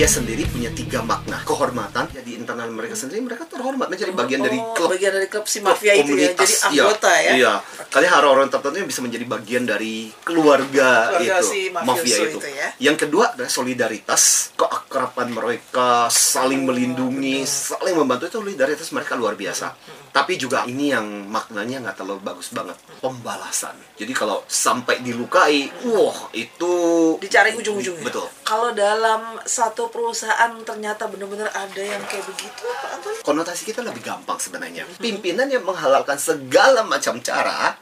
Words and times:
mafia 0.00 0.16
sendiri 0.16 0.48
punya 0.48 0.72
tiga 0.72 1.04
makna 1.04 1.44
kehormatan 1.44 2.08
ya 2.16 2.24
di 2.24 2.32
internal 2.32 2.72
mereka 2.72 2.96
sendiri 2.96 3.20
mereka 3.20 3.44
terhormat 3.44 3.84
menjadi 3.92 4.16
bagian 4.16 4.40
dari 4.40 4.56
Oh, 4.56 4.72
klub 4.72 4.96
bagian 4.96 5.12
dari 5.12 5.28
klub 5.28 5.44
si 5.44 5.60
mafia 5.60 5.92
itu 5.92 6.16
ya 6.16 6.32
jadi 6.32 6.56
iya, 6.72 6.88
anggota 6.88 7.10
ya 7.20 7.32
Iya. 7.36 7.52
Kalian 7.92 8.12
orang-orang 8.16 8.48
tertentu 8.48 8.76
yang 8.80 8.88
bisa 8.88 9.04
menjadi 9.04 9.24
bagian 9.28 9.68
dari 9.68 10.08
keluarga, 10.24 11.20
Keluarga 11.20 11.36
itu, 11.36 11.52
si 11.52 11.60
mafia 11.68 12.16
itu. 12.16 12.40
itu 12.40 12.48
ya. 12.48 12.68
Yang 12.80 12.96
kedua 13.04 13.36
adalah 13.36 13.52
solidaritas, 13.52 14.56
keakraban 14.56 15.36
mereka, 15.36 16.08
saling 16.08 16.64
melindungi, 16.64 17.44
saling 17.44 17.92
membantu 17.92 18.32
itu 18.32 18.36
solidaritas 18.40 18.88
mereka 18.96 19.20
luar 19.20 19.36
biasa. 19.36 19.76
Tapi 20.10 20.34
juga 20.34 20.66
ini 20.66 20.90
yang 20.90 21.06
maknanya 21.30 21.86
nggak 21.86 22.02
terlalu 22.02 22.18
bagus 22.26 22.50
banget, 22.50 22.74
pembalasan. 22.98 23.78
Jadi 23.94 24.10
kalau 24.10 24.42
sampai 24.50 24.98
dilukai, 25.06 25.70
wah 25.86 26.26
itu 26.34 26.72
dicari 27.22 27.54
ujung-ujungnya 27.54 28.02
Betul. 28.02 28.26
kalau 28.42 28.74
dalam 28.74 29.38
satu 29.46 29.86
perusahaan 29.86 30.50
ternyata 30.66 31.06
benar-benar 31.06 31.46
ada 31.54 31.82
yang 31.82 32.02
kayak 32.10 32.26
begitu 32.26 32.64
Pak 32.66 32.90
Anton 32.98 33.14
konotasi 33.22 33.62
kita 33.62 33.86
lebih 33.86 34.02
gampang 34.02 34.40
sebenarnya. 34.42 34.82
Pimpinan 34.98 35.46
yang 35.46 35.62
menghalalkan 35.62 36.18
segala 36.18 36.82
macam 36.82 37.22
cara 37.22 37.78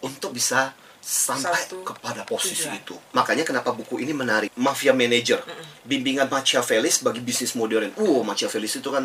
untuk 0.00 0.32
bisa 0.32 0.72
sampai 1.00 1.64
Satu 1.64 1.80
kepada 1.80 2.28
posisi 2.28 2.68
tujuan. 2.68 2.76
itu. 2.76 2.94
Makanya 3.16 3.44
kenapa 3.44 3.72
buku 3.72 4.04
ini 4.04 4.12
menarik. 4.12 4.52
Mafia 4.54 4.92
Manager, 4.92 5.40
bimbingan 5.82 6.28
Machiavellis 6.28 7.00
bagi 7.00 7.24
bisnis 7.24 7.56
modern. 7.56 7.96
Uh, 7.96 8.20
Machiavellis 8.20 8.78
itu 8.78 8.88
kan 8.92 9.04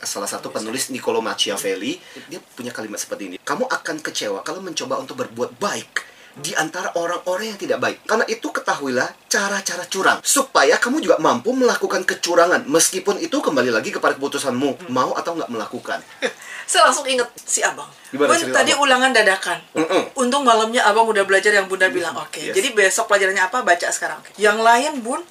salah 0.00 0.26
satu 0.26 0.48
penulis 0.48 0.88
Niccolo 0.88 1.18
Machiavelli. 1.18 1.98
Dia 2.26 2.38
punya 2.54 2.70
kalimat 2.70 2.98
seperti 2.98 3.22
ini. 3.28 3.36
Kamu 3.38 3.66
akan 3.66 3.96
kecewa 3.98 4.40
kalau 4.42 4.60
mencoba 4.60 4.98
untuk 4.98 5.18
berbuat 5.18 5.56
baik 5.56 5.92
di 6.38 6.54
antara 6.54 6.94
orang-orang 6.94 7.50
yang 7.50 7.58
tidak 7.58 7.78
baik. 7.82 7.98
Karena 8.06 8.22
itu 8.30 8.46
ketahuilah 8.46 9.10
cara-cara 9.26 9.82
curang. 9.90 10.18
Supaya 10.22 10.78
kamu 10.78 11.02
juga 11.02 11.18
mampu 11.18 11.50
melakukan 11.50 12.06
kecurangan. 12.06 12.62
Meskipun 12.70 13.18
itu 13.18 13.42
kembali 13.42 13.74
lagi 13.74 13.90
kepada 13.90 14.14
keputusanmu. 14.14 14.86
Mau 14.94 15.18
atau 15.18 15.34
nggak 15.34 15.50
melakukan. 15.50 15.98
saya 16.68 16.84
langsung 16.84 17.08
inget 17.08 17.24
si 17.40 17.64
abang 17.64 17.88
Gimana 18.12 18.28
Bun, 18.28 18.36
cerita 18.44 18.60
tadi 18.60 18.76
abang? 18.76 18.84
ulangan 18.84 19.10
dadakan 19.16 19.58
Mm-mm. 19.72 20.02
untung 20.20 20.44
malamnya 20.44 20.84
abang 20.84 21.08
udah 21.08 21.24
belajar 21.24 21.48
yang 21.48 21.64
bunda 21.64 21.88
bilang 21.88 22.12
oke 22.12 22.36
Yes. 22.36 22.52
jadi 22.52 22.76
besok 22.76 23.08
pelajarannya 23.08 23.40
apa 23.40 23.64
baca 23.64 23.88
sekarang 23.88 24.20
Oke. 24.20 24.36
yang 24.36 24.60
lain 24.60 25.00
bun 25.00 25.24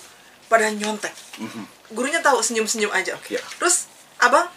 pada 0.50 0.66
nyontek 0.74 1.14
gurunya 1.94 2.26
tahu 2.26 2.42
senyum-senyum 2.42 2.90
aja 2.90 3.14
oke 3.14 3.38
Iya. 3.38 3.42
terus 3.62 3.86
abang 4.18 4.50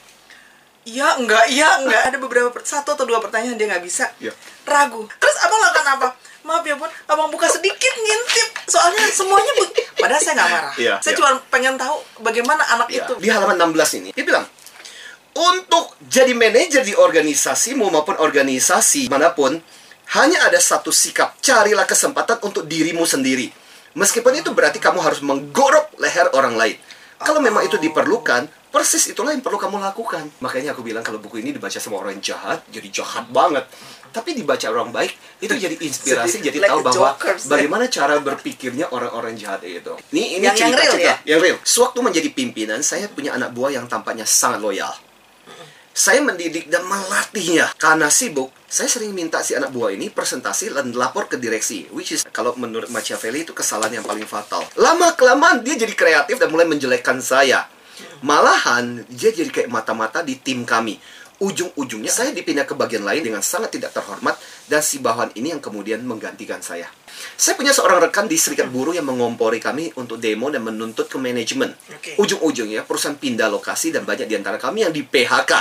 Iya, 0.91 1.09
enggak, 1.23 1.45
iya, 1.55 1.69
enggak. 1.79 2.03
Ada 2.11 2.19
beberapa, 2.19 2.51
satu 2.67 2.99
atau 2.99 3.07
dua 3.07 3.23
pertanyaan 3.23 3.55
dia 3.55 3.71
nggak 3.71 3.85
bisa. 3.87 4.11
Iya. 4.19 4.35
Ragu. 4.67 5.07
Terus 5.07 5.37
abang 5.47 5.61
lakukan 5.63 5.87
apa? 5.87 6.09
Maaf 6.43 6.65
ya, 6.67 6.75
Bun. 6.75 6.91
Abang 7.07 7.31
buka 7.31 7.47
sedikit 7.47 7.95
ngintip. 7.95 8.49
Soalnya 8.67 9.07
semuanya... 9.15 9.53
Bu 9.55 9.65
Padahal 10.01 10.23
saya 10.25 10.35
nggak 10.35 10.51
marah. 10.51 10.73
Iya, 10.81 10.95
saya 10.99 11.13
iya. 11.15 11.19
cuma 11.21 11.31
pengen 11.53 11.75
tahu 11.79 11.97
bagaimana 12.25 12.63
anak 12.75 12.89
Ya, 12.91 13.05
itu. 13.05 13.13
Di 13.23 13.29
halaman 13.31 13.55
16 13.71 14.01
ini, 14.03 14.11
dia 14.17 14.25
bilang, 14.25 14.49
untuk 15.37 15.95
jadi 16.03 16.35
manajer 16.35 16.83
di 16.83 16.97
organisasimu 16.97 17.87
maupun 17.87 18.19
organisasi 18.19 19.13
mana 19.13 19.31
pun, 19.31 19.61
hanya 20.19 20.43
ada 20.43 20.59
satu 20.59 20.91
sikap, 20.91 21.39
carilah 21.39 21.87
kesempatan 21.87 22.43
untuk 22.43 22.67
dirimu 22.67 23.07
sendiri. 23.07 23.53
Meskipun 23.95 24.43
itu 24.43 24.51
berarti 24.51 24.83
kamu 24.83 24.99
harus 24.99 25.23
menggorok 25.23 25.95
leher 26.03 26.27
orang 26.35 26.59
lain. 26.59 26.77
Kalau 27.21 27.39
memang 27.39 27.63
itu 27.63 27.77
diperlukan, 27.77 28.49
persis 28.71 29.11
itulah 29.11 29.35
yang 29.35 29.43
perlu 29.43 29.59
kamu 29.59 29.83
lakukan. 29.83 30.31
Makanya 30.39 30.73
aku 30.73 30.87
bilang 30.87 31.03
kalau 31.03 31.19
buku 31.19 31.43
ini 31.43 31.51
dibaca 31.51 31.77
sama 31.77 31.99
orang 31.99 32.23
jahat, 32.23 32.63
jadi 32.71 32.89
jahat 32.89 33.27
banget. 33.29 33.67
Tapi 34.11 34.35
dibaca 34.35 34.67
orang 34.71 34.91
baik, 34.91 35.15
itu 35.39 35.55
jadi 35.55 35.75
inspirasi, 35.79 36.43
Jadi 36.43 36.47
jadi 36.51 36.59
like 36.67 36.71
tahu 36.75 36.81
bahwa 36.83 37.15
jokers. 37.15 37.47
bagaimana 37.47 37.87
cara 37.87 38.19
berpikirnya 38.19 38.91
orang-orang 38.91 39.39
jahat 39.39 39.63
itu. 39.63 39.95
Ini 40.11 40.43
ini 40.43 40.45
Yang- 40.51 40.59
yang 40.59 40.73
real 40.75 40.97
ya? 40.99 41.15
yang 41.27 41.41
real. 41.43 41.59
Sewaktu 41.63 41.99
menjadi 42.03 42.29
pimpinan, 42.35 42.83
saya 42.83 43.07
punya 43.07 43.39
anak 43.39 43.55
buah 43.55 43.71
yang 43.71 43.87
tampaknya 43.87 44.27
sangat 44.27 44.63
loyal. 44.63 44.91
Saya 45.91 46.23
mendidik 46.23 46.71
dan 46.71 46.87
melatihnya. 46.87 47.75
Karena 47.77 48.07
sibuk, 48.09 48.55
saya 48.71 48.87
sering 48.87 49.11
minta 49.11 49.43
si 49.43 49.59
anak 49.59 49.75
buah 49.75 49.91
ini 49.91 50.09
presentasi 50.09 50.71
dan 50.71 50.95
lapor 50.95 51.27
ke 51.27 51.37
direksi. 51.37 51.91
Which 51.91 52.15
is, 52.15 52.23
kalau 52.31 52.55
menurut 52.55 52.89
Machiavelli 52.89 53.43
itu 53.43 53.51
kesalahan 53.53 53.99
yang 53.99 54.07
paling 54.07 54.25
fatal. 54.25 54.63
Lama-kelamaan 54.79 55.67
dia 55.67 55.75
jadi 55.75 55.91
kreatif 55.93 56.39
dan 56.39 56.49
mulai 56.55 56.65
menjelekkan 56.65 57.19
saya. 57.19 57.67
Malahan, 58.21 59.05
dia 59.09 59.33
jadi 59.33 59.49
kayak 59.49 59.71
mata-mata 59.73 60.21
di 60.21 60.37
tim 60.37 60.69
kami. 60.69 61.01
Ujung-ujungnya 61.41 62.13
saya 62.13 62.37
dipindah 62.37 62.69
ke 62.69 62.77
bagian 62.77 63.01
lain 63.01 63.25
dengan 63.25 63.41
sangat 63.41 63.73
tidak 63.73 63.97
terhormat 63.97 64.37
dan 64.69 64.85
si 64.85 65.01
bawahan 65.01 65.33
ini 65.33 65.57
yang 65.57 65.63
kemudian 65.65 66.05
menggantikan 66.05 66.61
saya. 66.61 66.85
Saya 67.41 67.57
punya 67.57 67.73
seorang 67.73 67.97
rekan 67.97 68.29
di 68.29 68.37
serikat 68.37 68.69
buruh 68.69 68.93
yang 68.93 69.09
mengompori 69.09 69.57
kami 69.57 69.89
untuk 69.97 70.21
demo 70.21 70.53
dan 70.53 70.61
menuntut 70.61 71.09
ke 71.09 71.17
manajemen. 71.17 71.73
Oke. 71.73 72.21
Ujung-ujungnya 72.21 72.85
perusahaan 72.85 73.17
pindah 73.17 73.49
lokasi 73.49 73.89
dan 73.89 74.05
banyak 74.05 74.29
di 74.29 74.37
antara 74.37 74.61
kami 74.61 74.85
yang 74.85 74.93
di 74.93 75.01
PHK. 75.01 75.53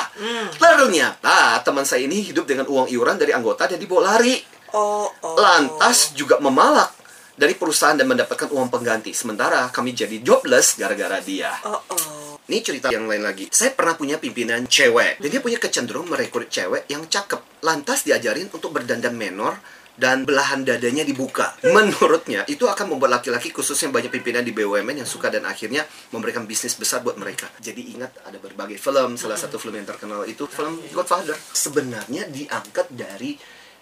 Ternyata 0.60 1.64
teman 1.64 1.88
saya 1.88 2.04
ini 2.04 2.28
hidup 2.28 2.44
dengan 2.44 2.68
uang 2.68 2.92
iuran 2.92 3.16
dari 3.16 3.32
anggota 3.32 3.72
dan 3.72 3.80
dibawa 3.80 4.20
lari. 4.20 4.36
Oh, 4.76 5.08
oh. 5.08 5.36
Lantas 5.40 6.12
juga 6.12 6.44
memalak 6.44 6.92
dari 7.40 7.56
perusahaan 7.56 7.96
dan 7.96 8.04
mendapatkan 8.04 8.52
uang 8.52 8.68
pengganti. 8.68 9.16
Sementara 9.16 9.72
kami 9.72 9.96
jadi 9.96 10.20
jobless 10.20 10.76
gara-gara 10.76 11.24
dia. 11.24 11.56
Oh, 11.64 11.80
oh. 11.88 12.19
Ini 12.50 12.66
cerita 12.66 12.90
yang 12.90 13.06
lain 13.06 13.22
lagi. 13.22 13.46
Saya 13.54 13.78
pernah 13.78 13.94
punya 13.94 14.18
pimpinan 14.18 14.66
cewek. 14.66 15.22
Dan 15.22 15.30
dia 15.30 15.38
punya 15.38 15.62
kecenderungan 15.62 16.18
merekrut 16.18 16.50
cewek 16.50 16.90
yang 16.90 17.06
cakep. 17.06 17.62
Lantas 17.62 18.02
diajarin 18.10 18.50
untuk 18.50 18.74
berdandan 18.74 19.14
menor 19.14 19.62
dan 19.94 20.26
belahan 20.26 20.66
dadanya 20.66 21.06
dibuka. 21.06 21.54
Menurutnya, 21.62 22.50
itu 22.50 22.66
akan 22.66 22.98
membuat 22.98 23.22
laki-laki 23.22 23.54
khususnya 23.54 23.94
banyak 23.94 24.10
pimpinan 24.10 24.42
di 24.42 24.50
BUMN 24.50 25.06
yang 25.06 25.06
suka 25.06 25.30
dan 25.30 25.46
akhirnya 25.46 25.86
memberikan 26.10 26.50
bisnis 26.50 26.74
besar 26.74 27.06
buat 27.06 27.22
mereka. 27.22 27.46
Jadi 27.62 27.94
ingat 27.94 28.18
ada 28.26 28.42
berbagai 28.42 28.82
film. 28.82 29.14
Salah 29.14 29.38
satu 29.38 29.62
film 29.62 29.78
yang 29.78 29.86
terkenal 29.86 30.26
itu 30.26 30.50
film 30.50 30.82
Godfather. 30.90 31.38
Sebenarnya 31.54 32.26
diangkat 32.34 32.90
dari 32.90 33.38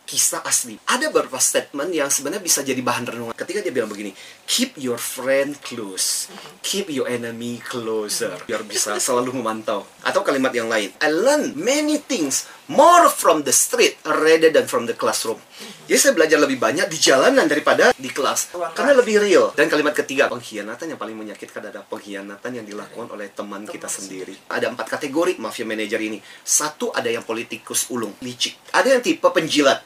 kisah 0.07 0.39
asli. 0.47 0.79
Ada 0.87 1.11
beberapa 1.11 1.35
statement 1.35 1.91
yang 1.91 2.07
sebenarnya 2.07 2.39
bisa 2.39 2.63
jadi 2.63 2.79
bahan 2.79 3.03
renungan. 3.11 3.35
Ketika 3.35 3.59
dia 3.59 3.75
bilang 3.75 3.91
begini, 3.91 4.15
keep 4.47 4.79
your 4.79 4.95
friend 4.95 5.59
close, 5.59 6.31
keep 6.63 6.87
your 6.87 7.11
enemy 7.11 7.59
closer, 7.59 8.39
biar 8.47 8.63
bisa 8.63 8.95
selalu 9.03 9.35
memantau. 9.35 9.83
Atau 10.07 10.23
kalimat 10.23 10.55
yang 10.55 10.71
lain, 10.71 10.95
I 11.03 11.11
learn 11.11 11.51
many 11.59 11.99
things 11.99 12.47
more 12.67 13.07
from 13.11 13.43
the 13.43 13.55
street 13.55 13.99
rather 14.03 14.51
than 14.51 14.67
from 14.67 14.87
the 14.87 14.95
classroom. 14.95 15.39
Jadi 15.87 15.99
saya 15.99 16.13
belajar 16.15 16.37
lebih 16.39 16.59
banyak 16.59 16.87
di 16.91 16.97
jalanan 16.99 17.47
daripada 17.47 17.95
di 17.95 18.11
kelas, 18.11 18.51
karena 18.75 18.91
kelas. 18.91 18.99
lebih 19.03 19.15
real. 19.23 19.45
Dan 19.55 19.71
kalimat 19.71 19.95
ketiga, 19.95 20.27
pengkhianatan 20.27 20.95
yang 20.95 20.99
paling 20.99 21.15
menyakitkan 21.15 21.63
adalah 21.71 21.87
pengkhianatan 21.87 22.51
yang 22.59 22.65
dilakukan 22.67 23.07
oleh 23.07 23.31
teman 23.31 23.63
kita 23.63 23.87
sendiri. 23.87 24.35
Ada 24.51 24.71
empat 24.75 24.99
kategori 24.99 25.39
mafia 25.39 25.63
manajer 25.63 25.99
ini. 26.03 26.19
Satu 26.43 26.91
ada 26.91 27.07
yang 27.07 27.23
politikus 27.23 27.87
ulung, 27.87 28.11
licik. 28.19 28.59
Ada 28.75 28.99
yang 28.99 29.01
tipe 29.01 29.27
penjilat. 29.31 29.79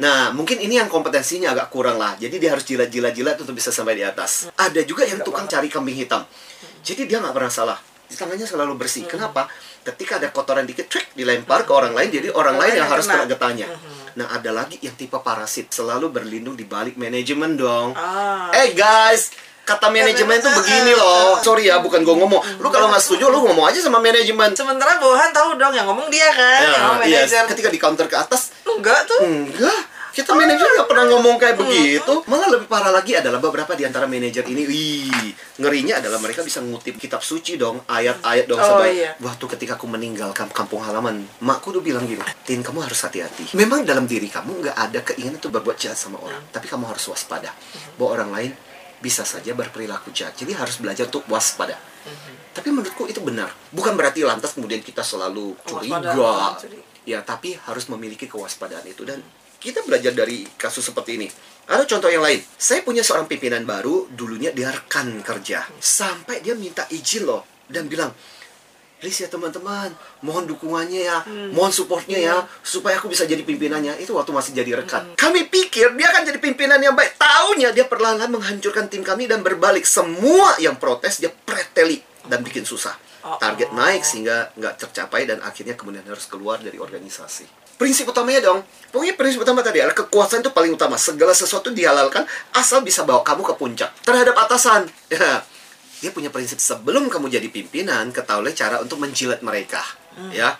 Nah, 0.00 0.32
mungkin 0.32 0.60
ini 0.60 0.80
yang 0.80 0.88
kompetensinya 0.88 1.52
agak 1.52 1.68
kurang 1.72 2.00
lah. 2.00 2.16
Jadi 2.16 2.36
dia 2.40 2.52
harus 2.52 2.64
jilat-jilat-jilat 2.64 3.36
untuk 3.40 3.56
bisa 3.56 3.72
sampai 3.72 3.96
di 3.96 4.04
atas. 4.04 4.48
Ada 4.56 4.84
juga 4.84 5.04
yang 5.04 5.20
tukang 5.20 5.48
cari 5.48 5.68
kambing 5.68 5.96
hitam. 5.96 6.24
Jadi 6.84 7.08
dia 7.08 7.20
nggak 7.20 7.34
pernah 7.36 7.52
salah. 7.52 7.78
Tangannya 8.06 8.46
selalu 8.46 8.78
bersih. 8.78 9.04
Kenapa? 9.04 9.50
Ketika 9.82 10.18
ada 10.22 10.30
kotoran 10.30 10.66
dikit, 10.66 10.86
cek, 10.86 11.14
dilempar 11.14 11.66
ke 11.66 11.72
orang 11.74 11.94
lain. 11.94 12.10
Jadi 12.10 12.28
orang 12.30 12.58
lain 12.58 12.78
yang 12.78 12.88
harus 12.90 13.06
kena 13.06 13.26
getahnya. 13.26 13.66
Nah, 14.16 14.32
ada 14.32 14.50
lagi 14.54 14.78
yang 14.80 14.94
tipe 14.94 15.18
parasit. 15.18 15.68
Selalu 15.70 16.08
berlindung 16.08 16.54
di 16.54 16.64
balik 16.64 16.94
manajemen 16.96 17.58
dong. 17.58 17.92
Ah. 17.92 18.48
Eh 18.54 18.72
guys, 18.72 19.34
kata 19.66 19.90
manajemen 19.90 20.38
tuh 20.38 20.54
begini 20.54 20.94
loh. 20.94 21.36
Sorry 21.42 21.66
ya, 21.68 21.82
bukan 21.82 22.06
gue 22.06 22.16
ngomong. 22.16 22.62
Lu 22.62 22.70
kalau 22.70 22.88
nggak 22.88 23.02
setuju, 23.02 23.28
lu 23.28 23.42
ngomong 23.42 23.66
aja 23.66 23.82
sama 23.82 23.98
manajemen. 23.98 24.54
Sementara 24.54 24.96
bawahan 25.02 25.34
tahu 25.34 25.58
dong 25.58 25.74
yang 25.74 25.84
ngomong 25.90 26.06
dia 26.08 26.30
kan, 26.30 26.62
yang 26.62 26.82
ngomong 26.86 27.04
Ya, 27.04 27.20
iya, 27.20 27.20
manajer. 27.26 27.44
ketika 27.52 27.68
di 27.68 27.78
counter 27.82 28.06
ke 28.06 28.16
atas, 28.16 28.54
Enggak 28.64 29.08
tuh. 29.08 29.20
Enggak, 29.24 29.80
kita 30.16 30.32
manajer 30.32 30.64
nggak 30.64 30.88
pernah 30.88 31.04
ngomong 31.12 31.36
kayak 31.36 31.60
begitu. 31.60 32.24
Malah 32.24 32.48
lebih 32.56 32.72
parah 32.72 32.88
lagi 32.88 33.12
adalah 33.12 33.36
beberapa 33.36 33.76
di 33.76 33.84
antara 33.84 34.08
manajer 34.08 34.48
ini, 34.48 34.64
wih, 34.64 35.28
ngerinya 35.60 36.00
adalah 36.00 36.16
mereka 36.16 36.40
bisa 36.40 36.64
ngutip 36.64 36.96
kitab 36.96 37.20
suci 37.20 37.60
dong, 37.60 37.84
ayat-ayat 37.84 38.48
dong. 38.48 38.56
Oh, 38.56 38.64
sebab 38.64 38.88
iya. 38.88 39.12
waktu 39.20 39.44
ketika 39.44 39.76
aku 39.76 39.84
meninggalkan 39.84 40.48
kampung 40.56 40.80
halaman, 40.80 41.28
makku 41.44 41.68
tuh 41.68 41.84
bilang 41.84 42.08
gini, 42.08 42.24
Tin, 42.48 42.64
kamu 42.64 42.88
harus 42.88 42.96
hati-hati. 43.04 43.52
Memang 43.52 43.84
dalam 43.84 44.08
diri 44.08 44.32
kamu 44.32 44.64
nggak 44.64 44.76
ada 44.80 45.04
keinginan 45.04 45.36
untuk 45.36 45.52
berbuat 45.52 45.76
jahat 45.76 46.00
sama 46.00 46.16
orang, 46.24 46.40
tapi 46.48 46.64
kamu 46.64 46.88
harus 46.88 47.04
waspada. 47.12 47.52
Bahwa 48.00 48.16
orang 48.16 48.30
lain 48.32 48.52
bisa 49.04 49.28
saja 49.28 49.52
berperilaku 49.52 50.16
jahat. 50.16 50.32
Jadi 50.40 50.56
harus 50.56 50.80
belajar 50.80 51.12
untuk 51.12 51.28
waspada. 51.28 51.76
Tapi 52.56 52.72
menurutku 52.72 53.04
itu 53.04 53.20
benar. 53.20 53.52
Bukan 53.68 53.92
berarti 54.00 54.24
lantas 54.24 54.56
kemudian 54.56 54.80
kita 54.80 55.04
selalu 55.04 55.52
curiga. 55.68 56.56
Ya, 57.04 57.20
tapi 57.22 57.54
harus 57.68 57.86
memiliki 57.86 58.26
kewaspadaan 58.26 58.82
itu 58.88 59.06
dan 59.06 59.22
kita 59.60 59.82
belajar 59.84 60.12
dari 60.12 60.46
kasus 60.56 60.86
seperti 60.86 61.18
ini. 61.20 61.28
Ada 61.66 61.82
contoh 61.84 62.06
yang 62.06 62.22
lain. 62.22 62.38
Saya 62.54 62.86
punya 62.86 63.02
seorang 63.02 63.26
pimpinan 63.26 63.66
baru, 63.66 64.06
dulunya 64.06 64.54
dia 64.54 64.70
rekan 64.70 65.18
kerja. 65.26 65.66
Sampai 65.82 66.38
dia 66.38 66.54
minta 66.54 66.86
izin 66.88 67.26
loh 67.26 67.42
dan 67.66 67.90
bilang, 67.90 68.14
Please 68.96 69.20
ya 69.20 69.28
teman-teman, 69.28 69.92
mohon 70.24 70.48
dukungannya 70.48 71.04
ya, 71.04 71.20
mohon 71.52 71.68
supportnya 71.68 72.16
ya, 72.16 72.48
supaya 72.64 72.96
aku 72.96 73.12
bisa 73.12 73.28
jadi 73.28 73.44
pimpinannya. 73.44 74.00
Itu 74.00 74.16
waktu 74.16 74.32
masih 74.32 74.56
jadi 74.56 74.72
rekan. 74.72 75.12
Kami 75.20 75.52
pikir 75.52 75.92
dia 76.00 76.08
akan 76.08 76.24
jadi 76.24 76.40
pimpinan 76.40 76.80
yang 76.80 76.96
baik. 76.96 77.20
Taunya 77.20 77.76
dia 77.76 77.84
perlahan-lahan 77.84 78.32
menghancurkan 78.32 78.88
tim 78.88 79.04
kami 79.04 79.28
dan 79.28 79.44
berbalik. 79.44 79.84
Semua 79.84 80.56
yang 80.64 80.80
protes 80.80 81.20
dia 81.20 81.28
preteli. 81.28 82.00
dan 82.26 82.42
bikin 82.42 82.66
susah. 82.66 82.98
Oh, 83.22 83.38
Target 83.38 83.70
naik 83.70 84.02
sehingga 84.02 84.50
nggak 84.58 84.86
tercapai 84.86 85.26
dan 85.30 85.42
akhirnya 85.42 85.78
kemudian 85.78 86.02
harus 86.06 86.26
keluar 86.26 86.58
dari 86.58 86.78
organisasi. 86.78 87.46
Prinsip 87.76 88.08
utamanya 88.08 88.40
dong, 88.40 88.64
pokoknya 88.88 89.14
prinsip 89.20 89.44
utama 89.44 89.60
tadi 89.60 89.84
adalah 89.84 89.92
kekuasaan 89.92 90.40
itu 90.40 90.48
paling 90.48 90.72
utama. 90.72 90.96
Segala 90.96 91.36
sesuatu 91.36 91.68
dihalalkan 91.68 92.24
asal 92.56 92.80
bisa 92.80 93.04
bawa 93.04 93.20
kamu 93.20 93.44
ke 93.44 93.54
puncak. 93.60 93.92
Terhadap 94.00 94.32
atasan, 94.32 94.88
ya, 95.12 95.44
dia 96.00 96.10
punya 96.12 96.32
prinsip 96.32 96.56
sebelum 96.56 97.12
kamu 97.12 97.28
jadi 97.28 97.48
pimpinan, 97.52 98.08
ketahuilah 98.16 98.56
cara 98.56 98.76
untuk 98.80 98.96
menjilat 98.96 99.44
mereka, 99.44 99.84
ya. 100.32 100.56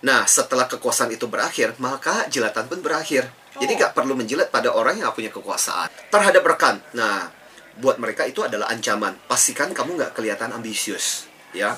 Nah, 0.00 0.24
setelah 0.24 0.64
kekuasaan 0.64 1.12
itu 1.12 1.28
berakhir, 1.28 1.76
maka 1.76 2.24
jilatan 2.30 2.70
pun 2.70 2.80
berakhir. 2.80 3.28
Jadi 3.58 3.72
Oh. 3.74 3.78
nggak 3.82 3.92
perlu 3.92 4.14
menjilat 4.16 4.48
pada 4.48 4.70
orang 4.72 4.96
yang 5.02 5.10
punya 5.12 5.28
kekuasaan. 5.28 5.90
Terhadap 6.08 6.40
rekan, 6.46 6.78
nah, 6.94 7.28
buat 7.76 7.98
mereka 7.98 8.24
itu 8.24 8.40
adalah 8.46 8.70
ancaman. 8.70 9.18
Pastikan 9.26 9.74
kamu 9.74 9.98
nggak 10.00 10.12
kelihatan 10.16 10.54
ambisius, 10.54 11.26
ya. 11.52 11.74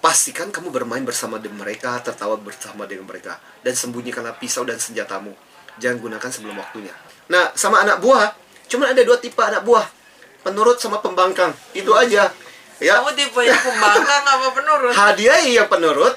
Pastikan 0.00 0.48
kamu 0.48 0.72
bermain 0.72 1.04
bersama 1.04 1.36
dengan 1.36 1.60
mereka, 1.60 2.00
tertawa 2.00 2.40
bersama 2.40 2.88
dengan 2.88 3.04
mereka, 3.04 3.36
dan 3.60 3.76
sembunyikanlah 3.76 4.40
pisau 4.40 4.64
dan 4.64 4.80
senjatamu. 4.80 5.36
Jangan 5.76 6.00
gunakan 6.00 6.30
sebelum 6.32 6.56
waktunya. 6.56 6.96
Nah, 7.28 7.52
sama 7.52 7.84
anak 7.84 8.00
buah, 8.00 8.32
cuma 8.64 8.88
ada 8.88 9.04
dua 9.04 9.20
tipe 9.20 9.36
anak 9.44 9.60
buah, 9.60 9.84
penurut 10.40 10.80
sama 10.80 11.04
pembangkang. 11.04 11.52
Itu 11.76 11.92
aja. 11.92 12.32
Ya, 12.80 12.96
Kamu 12.96 13.12
tipe 13.12 13.44
yang 13.44 13.60
pembangkang 13.60 14.24
apa 14.24 14.48
penurut? 14.56 14.92
hadiah 15.04 15.36
yang 15.44 15.68
penurut, 15.68 16.16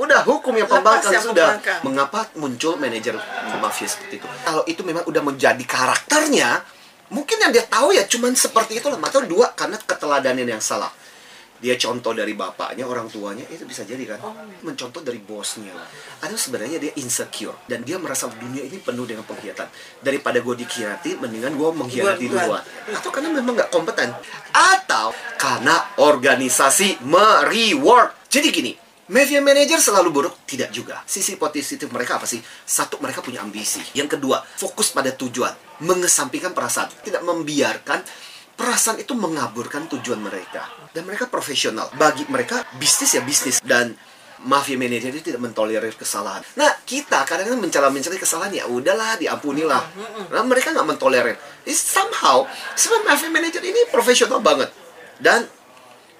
udah 0.00 0.24
hukum 0.24 0.56
yang 0.56 0.64
pembangkang 0.64 1.12
yang 1.12 1.20
sudah. 1.28 1.60
pembangkang. 1.60 1.80
Mengapa 1.84 2.32
muncul 2.40 2.80
manajer 2.80 3.12
mafia 3.60 3.92
seperti 3.92 4.24
itu? 4.24 4.26
Kalau 4.40 4.64
itu 4.64 4.80
memang 4.80 5.04
udah 5.04 5.20
menjadi 5.20 5.64
karakternya, 5.68 6.64
mungkin 7.12 7.36
yang 7.44 7.52
dia 7.52 7.68
tahu 7.68 7.92
ya 7.92 8.08
cuman 8.08 8.32
seperti 8.32 8.80
itu 8.80 8.88
lah. 8.88 8.96
Atau 9.04 9.20
dua 9.28 9.52
karena 9.52 9.76
keteladanan 9.76 10.48
yang 10.48 10.64
salah. 10.64 10.88
Dia 11.58 11.74
contoh 11.74 12.14
dari 12.14 12.38
bapaknya, 12.38 12.86
orang 12.86 13.10
tuanya, 13.10 13.42
itu 13.50 13.66
bisa 13.66 13.82
jadi 13.82 14.14
kan. 14.14 14.18
Oh. 14.22 14.34
Mencontoh 14.62 15.02
dari 15.02 15.18
bosnya. 15.18 15.74
Atau 16.22 16.38
sebenarnya 16.38 16.78
dia 16.78 16.92
insecure. 16.98 17.66
Dan 17.66 17.82
dia 17.82 17.98
merasa 17.98 18.30
dunia 18.30 18.62
ini 18.62 18.78
penuh 18.78 19.04
dengan 19.04 19.26
pengkhianatan. 19.26 19.68
Daripada 19.98 20.38
gue 20.38 20.54
dikhianati, 20.54 21.18
mendingan 21.18 21.58
gue 21.58 21.68
mengkhianati 21.74 22.24
duluan. 22.30 22.62
Atau 22.94 23.10
karena 23.10 23.34
memang 23.34 23.58
nggak 23.58 23.70
kompeten. 23.74 24.14
Atau 24.54 25.10
karena 25.34 25.98
organisasi 25.98 27.02
mereward. 27.02 28.14
Jadi 28.30 28.48
gini, 28.54 28.72
Mafia 29.08 29.40
manager 29.40 29.80
selalu 29.80 30.08
buruk? 30.12 30.44
Tidak 30.44 30.68
juga. 30.68 31.00
Sisi 31.08 31.40
positif 31.40 31.88
mereka 31.88 32.20
apa 32.20 32.28
sih? 32.28 32.44
Satu, 32.44 33.00
mereka 33.00 33.24
punya 33.24 33.40
ambisi. 33.40 33.80
Yang 33.96 34.20
kedua, 34.20 34.44
fokus 34.44 34.92
pada 34.92 35.08
tujuan. 35.16 35.80
Mengesampingkan 35.80 36.52
perasaan. 36.52 36.92
Tidak 37.00 37.24
membiarkan 37.24 38.04
perasaan 38.58 38.98
itu 38.98 39.14
mengaburkan 39.14 39.86
tujuan 39.86 40.18
mereka. 40.18 40.66
Dan 40.90 41.06
mereka 41.06 41.30
profesional. 41.30 41.86
Bagi 41.94 42.26
mereka, 42.26 42.66
bisnis 42.76 43.14
ya 43.14 43.22
bisnis. 43.22 43.62
Dan 43.62 43.94
mafia 44.42 44.74
manager 44.74 45.14
itu 45.14 45.30
tidak 45.30 45.42
mentolerir 45.46 45.94
kesalahan. 45.94 46.42
Nah, 46.58 46.70
kita 46.82 47.22
kadang-kadang 47.22 47.62
mencela-mencela 47.62 48.18
kesalahan, 48.18 48.50
ya 48.54 48.66
udahlah, 48.66 49.14
diampunilah. 49.18 49.82
Nah, 50.34 50.42
mereka 50.42 50.74
nggak 50.74 50.88
mentolerir. 50.90 51.38
It's 51.62 51.78
somehow, 51.78 52.46
sebab 52.74 53.06
mafia 53.06 53.30
manager 53.30 53.62
ini 53.62 53.86
profesional 53.94 54.42
banget. 54.42 54.74
Dan 55.22 55.46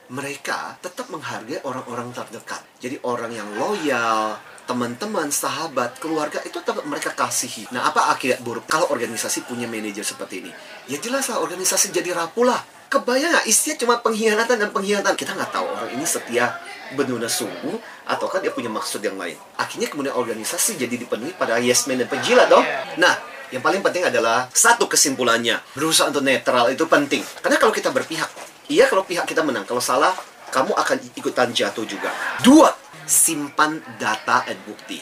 mereka 0.09 0.79
tetap 0.81 1.11
menghargai 1.13 1.61
orang-orang 1.67 2.15
terdekat. 2.17 2.65
Jadi 2.81 2.97
orang 3.05 3.35
yang 3.35 3.49
loyal, 3.59 4.41
teman-teman, 4.69 5.33
sahabat, 5.33 5.97
keluarga 5.97 6.45
itu 6.45 6.61
tetap 6.61 6.85
mereka 6.85 7.09
kasihi. 7.17 7.73
Nah, 7.73 7.89
apa 7.89 8.13
akibat 8.13 8.45
buruk 8.45 8.69
kalau 8.69 8.93
organisasi 8.93 9.49
punya 9.49 9.65
manajer 9.65 10.05
seperti 10.05 10.45
ini? 10.45 10.53
Ya 10.93 11.01
jelas 11.01 11.33
lah 11.33 11.41
organisasi 11.41 11.89
jadi 11.89 12.13
rapuh 12.13 12.45
lah. 12.45 12.61
Kebayang 12.93 13.33
nggak 13.33 13.47
isinya 13.49 13.77
cuma 13.81 13.95
pengkhianatan 14.05 14.57
dan 14.61 14.69
pengkhianatan. 14.69 15.17
Kita 15.17 15.33
nggak 15.33 15.53
tahu 15.57 15.65
orang 15.65 15.91
ini 15.97 16.05
setia 16.05 16.53
benar-benar 16.93 17.33
sungguh 17.33 17.77
ataukah 18.09 18.41
dia 18.45 18.53
punya 18.53 18.69
maksud 18.69 19.01
yang 19.01 19.17
lain. 19.17 19.37
Akhirnya 19.57 19.89
kemudian 19.89 20.13
organisasi 20.17 20.77
jadi 20.77 20.97
dipenuhi 21.01 21.33
pada 21.37 21.57
yes 21.61 21.89
man 21.89 22.01
dan 22.01 22.09
penjilat 22.09 22.49
dong. 22.49 22.65
Nah, 23.01 23.13
yang 23.49 23.65
paling 23.65 23.81
penting 23.81 24.05
adalah 24.05 24.49
satu 24.53 24.89
kesimpulannya 24.89 25.61
berusaha 25.73 26.09
untuk 26.09 26.25
netral 26.25 26.69
itu 26.69 26.85
penting. 26.85 27.25
Karena 27.41 27.57
kalau 27.57 27.73
kita 27.73 27.89
berpihak, 27.93 28.29
iya 28.69 28.89
kalau 28.89 29.05
pihak 29.05 29.25
kita 29.25 29.41
menang, 29.45 29.65
kalau 29.65 29.81
salah 29.81 30.13
kamu 30.49 30.73
akan 30.73 30.97
ikutan 31.13 31.53
jatuh 31.53 31.85
juga. 31.85 32.09
Dua, 32.41 32.73
simpan 33.09 33.81
data 33.97 34.45
dan 34.45 34.61
bukti. 34.69 35.01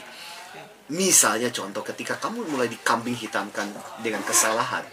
Misalnya 0.94 1.50
contoh 1.50 1.82
ketika 1.82 2.14
kamu 2.22 2.46
mulai 2.46 2.70
dikambing 2.70 3.18
hitamkan 3.18 3.66
dengan 4.06 4.22
kesalahan, 4.22 4.86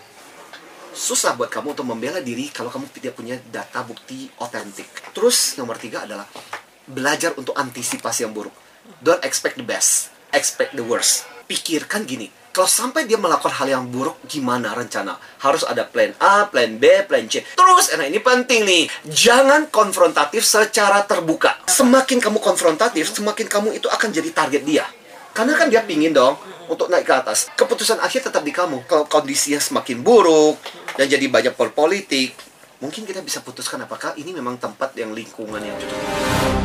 susah 0.90 1.38
buat 1.38 1.54
kamu 1.54 1.78
untuk 1.78 1.86
membela 1.86 2.18
diri 2.18 2.50
kalau 2.50 2.74
kamu 2.74 2.90
tidak 2.90 3.14
punya 3.14 3.38
data 3.54 3.86
bukti 3.86 4.26
otentik. 4.42 4.90
Terus 5.14 5.54
nomor 5.62 5.78
tiga 5.78 6.10
adalah 6.10 6.26
belajar 6.90 7.38
untuk 7.38 7.54
antisipasi 7.54 8.26
yang 8.26 8.34
buruk. 8.34 8.54
Don't 9.06 9.22
expect 9.22 9.62
the 9.62 9.64
best, 9.64 10.10
expect 10.34 10.74
the 10.74 10.82
worst. 10.82 11.30
Pikirkan 11.46 12.10
gini, 12.10 12.28
kalau 12.54 12.70
sampai 12.70 13.10
dia 13.10 13.18
melakukan 13.18 13.50
hal 13.50 13.66
yang 13.66 13.90
buruk, 13.90 14.22
gimana 14.30 14.78
rencana? 14.78 15.18
Harus 15.42 15.66
ada 15.66 15.90
plan 15.90 16.14
A, 16.22 16.46
plan 16.46 16.78
B, 16.78 17.02
plan 17.10 17.26
C. 17.26 17.42
Terus, 17.58 17.90
nah 17.98 18.06
ini 18.06 18.22
penting 18.22 18.62
nih, 18.62 18.86
jangan 19.10 19.74
konfrontatif 19.74 20.46
secara 20.46 21.02
terbuka. 21.02 21.58
Semakin 21.66 22.22
kamu 22.22 22.38
konfrontatif, 22.38 23.10
semakin 23.10 23.50
kamu 23.50 23.82
itu 23.82 23.90
akan 23.90 24.14
jadi 24.14 24.30
target 24.30 24.62
dia. 24.70 24.86
Karena 25.34 25.58
kan 25.58 25.66
dia 25.66 25.82
pingin 25.82 26.14
dong 26.14 26.38
untuk 26.70 26.94
naik 26.94 27.10
ke 27.10 27.14
atas. 27.18 27.50
Keputusan 27.58 27.98
akhir 27.98 28.30
tetap 28.30 28.46
di 28.46 28.54
kamu. 28.54 28.86
Kalau 28.86 29.10
kondisinya 29.10 29.58
semakin 29.58 30.06
buruk 30.06 30.62
dan 30.94 31.10
jadi 31.10 31.26
banyak 31.26 31.58
politik, 31.58 32.38
mungkin 32.78 33.02
kita 33.02 33.26
bisa 33.26 33.42
putuskan 33.42 33.82
apakah 33.82 34.14
ini 34.14 34.30
memang 34.30 34.62
tempat 34.62 34.94
yang 34.94 35.10
lingkungan 35.10 35.58
yang 35.58 35.74
cocok. 35.74 36.63